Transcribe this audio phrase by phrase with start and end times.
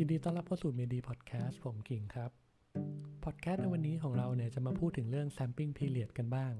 [0.00, 2.30] ยินดีต้อนรับเข้าสู่เมดีพอดแคสต์ผมกิ่งครับ
[3.24, 6.52] พอดแคสต์ในวันนี้ของเราเนี่ยจะมาพูดถึงเรื่อง sampling period กันบ้าง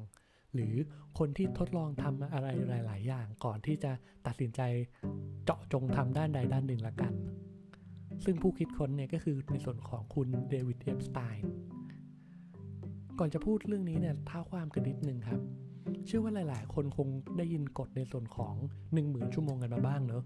[0.54, 0.74] หรือ
[1.18, 2.48] คนที่ทดลองทำอะไร
[2.86, 3.92] หลาย ๆ อย่างก่อนที่จะ
[4.26, 4.60] ตัดสินใจ
[5.44, 7.12] เจาะจงทำด้านใดด้านหนึ่งละกัน
[8.24, 11.44] ซึ่งผู้คิดค้นเนี่ยก็คือในส่วนของคุณเดวิดเอฟสไตน์
[13.18, 15.40] ก่อนจะพูดเรื่องนี้เนี่ยเท้าความกันนิดนึงครับ
[16.06, 18.54] เชื่อว่าหลาย ๆ คนคงได้ยินกฎในส่วนของ
[18.94, 20.24] 10,000 ชั่วโมงกันมาบ้างเนอะ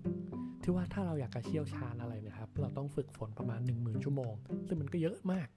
[0.62, 4.32] ที่ว่าถ้าเราอยากจะเชี่ยวชาญอะไรเนะครับ เราต้องฝึกฝนประมาณ 10,000 ชั่วโมง
[4.66, 5.48] ซึ่งมันก็เยอะมาก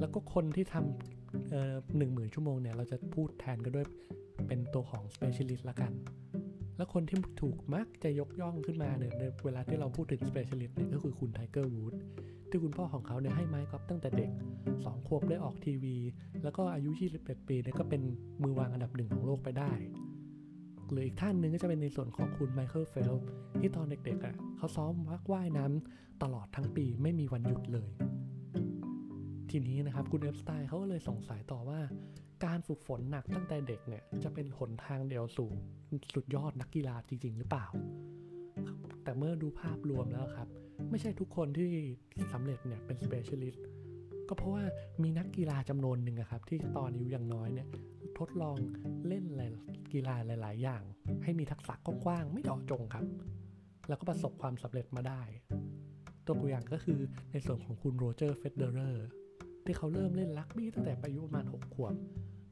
[0.00, 3.86] แล้วก็คนที่ทำหนึ่งหมื่นชั่วโมงเนี่ย เราจะพูดแทนก็ด้วย
[4.48, 5.92] เป็นตัวของ specialist ละกัน
[6.76, 11.94] แล้วคนที่ถูกมักจะยกย่องขึ้นมาเนี่ยในเวลาที่เราพูดถึง specialist เนี่ยก็คือคุณไทเกอร์วูดส์
[12.50, 14.30] ที่คุณพ่อของเขาเนี่ยให้ไม้กอล์ฟตั้งแต่เด็ก
[14.68, 15.96] 2 ขวบได้ออกทีวี
[16.42, 18.02] แล้วก็อายุ 21 ปีเนี่ยก็เป็น
[18.42, 19.72] มือวางอันดับหนึ่งของโลกไปได้
[20.90, 23.12] หรืออีกท่านหนึ่งก็จะเป็นในส่วนของคุณไมเคิลเฟลป์ส
[23.60, 27.90] ที่ตอนเด็กๆอะ่ะเขาซ้อมวักว่ายน้ำตลอดทั้งปีไม่มีวันหยุดเลย
[29.50, 31.80] ทีนี้นะครับคุณเอฟสไตน์เขาก็เลยสงสัยต่อว่า
[32.44, 35.50] การฝึกฝนหนักตั้งแต่เด็กเนี่ยจะเป็นหนทางเดียวสู่
[36.14, 37.66] สุดยอดนักกีฬาจริง ๆ หรือเปล่า
[39.04, 40.48] แต่เมื่อดูภาพรวมแล้วครับ
[40.90, 41.70] ไม่ใช่ทุกคนที่
[42.32, 43.66] สำเร็จเนี่ยเป็น specialist
[44.28, 44.64] ก็เพราะว่า
[45.02, 47.68] มีนักกีฬาจำนวนหนึ่งครับที่ตอนอายุยังน้อยเนี่ย
[48.18, 48.56] ทดลอง
[49.08, 49.24] เล่น
[49.92, 50.82] กีฬาหลาย ๆ อย่าง
[51.24, 53.04] ให้มีทักษะกว้างๆไม่เจาะจงครับ
[53.88, 55.22] แล้วก็ประสบความสำเร็จมาได้
[56.26, 56.98] ตัวอย่างก็คือ
[57.32, 59.06] ในส่วนของคุณโรเจอร์เฟเดอเรอร์
[59.64, 61.94] ที่เขาเริ่มเล่นรักบี้ตั้งแต่อายุประมาณ6ขวบ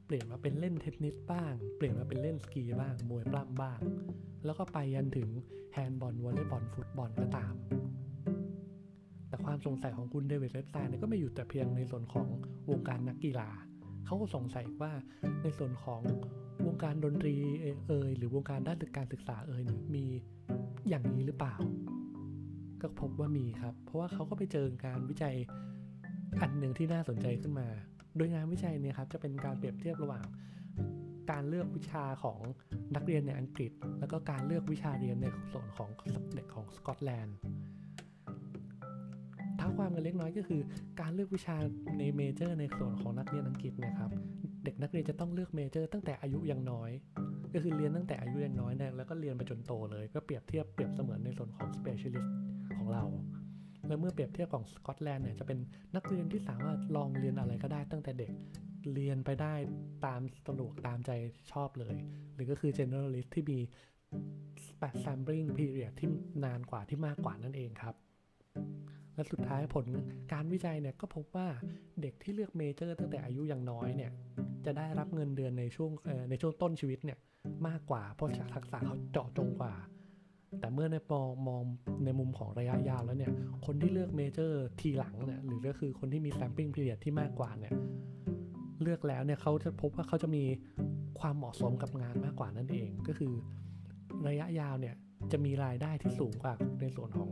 [0.05, 3.79] เปลี่ยนมาเป็นเล่นเทนนิสบ้าง เปลี่ยนมาเป็นเล่นสกีบ้าง มวยปล้ำบ้าง
[4.45, 5.29] แล้วก็ไปยันถึง
[5.73, 7.53] แฮนด์บอลวอลเลย์บอลฟุตบอลก็ตาม
[9.45, 12.27] ความสงสัยของคุณเดวิดเลสไตน์ก็ไม่อยู่แต่เพียงในส่วนของ
[12.69, 13.49] วงการนักกีฬา
[14.05, 14.91] เขาก็สงสัยว่า
[15.43, 16.01] ในส่วนของ
[16.65, 17.35] วงการดนตรี
[17.87, 19.63] เอ่ยหรือวงการด้านการศึกษาเอ่ย
[19.95, 20.05] มี
[20.89, 21.55] อย่างนี้หรือเปล่า
[22.81, 25.35] ก็พบว่ามีครับ เพราะว่าเขาก็ไปเจอการวิจัย
[26.41, 27.67] อันหนึ่งที่น่าสนใจขึ้นมา
[28.15, 30.23] โดยงานวิจัยเนี่ยครับจะเป็นการเปรียบเทียบระหว่าง
[31.31, 32.39] การเลือกวิชาของ
[32.95, 35.89] นักเรียนในอังกฤษ แล้วก็การเลือกวิชาเรียนในส่วนของ
[36.35, 37.37] เด็กของสกอตแลนด์
[39.59, 40.61] เท้าความกันเล็กน้อยก็คือ
[41.01, 41.55] การเลือกวิชา
[41.99, 44.09] ใน major ในส่วนของนักเรียนอังกฤษนะครับ
[44.63, 46.91] เด็กนักเรียนจะต้องเลือก major ตั้งแต่อายุยังน้อย
[47.53, 52.29] ก็คือเรียนตั้งแต่อายุยังน้อยเนี่ยแล้วก็เรียนไปจนโตเลย ก็เปรียบเทียบเปรียบเสมือนในส่วนของ specialist
[52.77, 53.03] ของเรา
[53.87, 55.59] และเมื่อเปรียบเทียบของสกอตแลนด์เนี่ยจะเป็น
[55.95, 58.31] นักเรียนที่สามารถลองเรียนอะไรก็ได้ตั้งแต่เด็ก
[58.93, 59.53] เรียนไปได้
[60.05, 61.11] ตามสะดวกตามใจ
[61.51, 61.95] ชอบเลย
[62.33, 63.59] หรือก็คือ generalist ที่มี
[65.03, 66.09] sampling period ที่
[66.45, 67.95] นานกว่าที่มากกว่านั่นเองครับ
[69.15, 69.85] และสุดท้ายผล
[70.33, 71.47] การวิจัยเนี่ยก็พบว่า
[72.01, 74.11] เด็กที่เลือก major ตั้งแต่อายุยังน้อยเนี่ย
[74.65, 75.91] จะได้รับเงินเดือนในช่วง
[76.29, 77.17] ในช่วงต้นชีวิตเนี่ย
[77.67, 79.73] มากกว่าเพราะทักษะเขาเจาะจงกว่า
[80.59, 81.61] แต่เมื่อในมองมอง
[82.05, 83.31] ในมุมของระยะยาวแล้วเนี่ย
[83.65, 87.73] คนที่เลือก major ทีหลังเนี่ยหรือก็คือคนที่มี sampling period ที่มากกว่าเนี่ย
[88.81, 90.43] เลือกแล้วเนี่ยเขาจะพบว่าเขาจะมี
[91.19, 93.33] ความเหมาะสมกับงานมากกว่านั่นเองก็คือ
[94.27, 94.95] ระยะยาวเนี่ย
[95.31, 97.29] จะมีรายได้ที่สูงกว่าในส่วนของ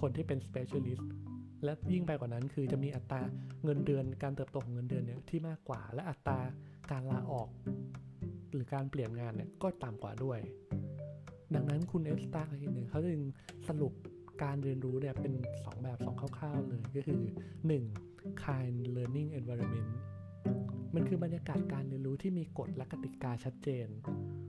[0.00, 1.04] คนที่เป็น specialist
[1.64, 3.22] และยิ่งไปกว่านั้นคือจะมีอัตรา
[3.64, 6.38] เงินเดือนการเติบโตของเงินเดือนเนี่ยที่มากกว่า และอัตรา
[6.90, 7.48] การลาออก
[8.50, 10.38] หรือการเปลี่ยนงานเนี่ยก็ต่ำกว่าด้วย
[11.54, 13.22] ดังนั้นคุณเอฟสตาร์เนี่ยเขาจึง
[13.68, 13.92] สรุป
[14.42, 17.22] การเรียนรู้เนี่ยเป็น 2 แบบ 2 คร่าวๆเลยก็คือ
[17.82, 18.44] 1.
[18.44, 19.90] kind learning environment
[20.94, 23.86] มันคือบรรยากาศการเรียนรู้ที่มีกฎและกติกาชัดเจน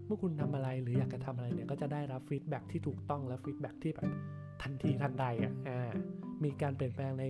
[0.05, 4.09] เมื่อคุณทำอะไรหรืออยากจะทำอะไรเนี่ยก็จะได้รับ feedback ที่ถูกต้องและ feedback ที่แบบ
[4.61, 5.91] ทันทีทันใดอะอ่า
[6.43, 7.23] มีการเปลี่ยนแปลงใน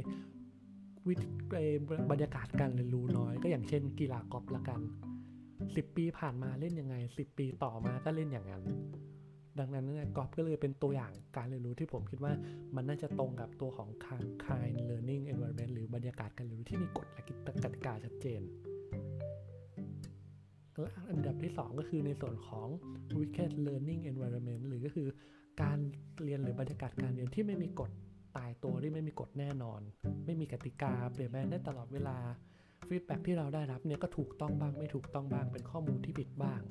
[1.07, 1.15] วิ
[2.11, 4.79] บรรยากาศการเรียนรู้น้อย ก็อย่างเช่น กีฬากอล์ฟละกัน
[5.37, 8.63] 10 ปีผ่านมาเล่นยังไง 10 ปีต่อมาก็เล่นอย่างนั้น
[9.59, 12.33] ดังนั้นเนี่ยกอล์ฟก็เลยเป็นตัวอย่างการเรียนรู้ที่ผมคิดว่า
[12.75, 13.89] มันน่าจะตรงกับตัวของ
[14.45, 17.23] kind learning environment หรือบรรยากาศการเรียนรู้ที่มีกฎและ
[17.63, 18.41] กติกาชัดเจน
[20.79, 22.67] และอันดับที่ 2 ก็คือในส่วนของ
[23.17, 25.07] wicked learning environment หรือก็คือ
[25.61, 25.77] การ
[26.23, 27.91] เรียนหรือบรรยากาศการเรียนที่ไม่มีกฎ
[28.37, 29.81] ตายตัวที่ไม่มีกฎแน่นอน
[30.25, 32.17] ไม่มีกติกา เปลี่ยนแปลงได้ตลอดเวลา
[32.87, 36.61] ฟีดแบ็ที่เราได้รับเนี่ยก็ถูกต้องบ้างไม่ถูกต้องบ้างเป็นข้อมูลที่ผิดบ้าง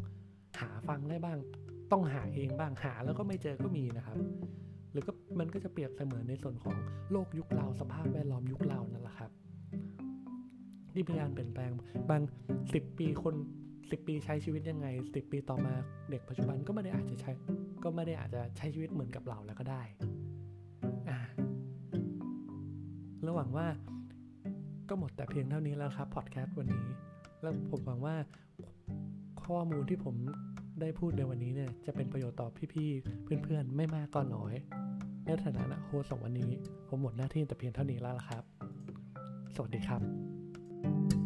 [0.61, 1.39] หาฟังได้บ้าง
[1.93, 4.17] ต้องหาเองบ้างหาแล้วก็ไม่เจอก็มีนะครับ
[4.93, 6.77] หรือก็มันก็จะเปรียบเสมือนในส่วนของ
[7.13, 9.31] โลกยุคเราสภาพแวดล้อมยุคเรานั่นแหละครับ
[10.93, 11.71] ที่มีการเปลี่ยนแปลง
[12.11, 12.23] บาง
[12.75, 13.35] สิบปีคน
[13.91, 15.75] สิบปีใช้ชีวิตยังไงสิบปีต่อมา
[16.11, 17.33] เด็กปัจจุบันก็ไม่ได้อาจจะใช้
[17.85, 19.83] ก็ไม่ได้อาจจะใช้ชีวิตเหมือนกับเราแล้วก็ได้
[21.11, 21.19] อ่า
[23.27, 23.67] ระหวังว่า
[24.89, 26.87] ก็หมดแต่เพียงเท่านี้แล้วครับพอดแคสต์วันนี้
[27.43, 28.17] แล้วผมหวังว่า
[29.45, 30.17] ข้อมูลที่ผม
[30.81, 34.55] ได้พูดในวันนี้เนี่ยจะเป็นประโยชน์ต่อพี่ๆเพื่อนๆ ไม่มากก็น้อย
[35.25, 36.51] ในฐานะโฮสต์ของวันนี้
[36.89, 38.43] ผมหมดหน้าที่แต่เพียงเท่านี้แล้วละครับ
[39.55, 41.22] สวัสดีครับ